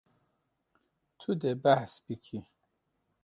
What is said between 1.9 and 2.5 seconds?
bikî.